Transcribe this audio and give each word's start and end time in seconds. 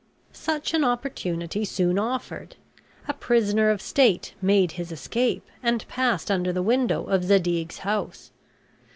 Such 0.33 0.73
an 0.73 0.83
opportunity 0.83 1.63
soon 1.63 1.99
offered. 1.99 2.55
A 3.07 3.13
prisoner 3.13 3.69
of 3.69 3.83
state 3.83 4.33
made 4.41 4.71
his 4.71 4.91
escape, 4.91 5.45
and 5.61 5.87
passed 5.87 6.31
under 6.31 6.51
the 6.51 6.63
window 6.63 7.03
of 7.05 7.23
Zadig's 7.25 7.77
house. 7.85 8.31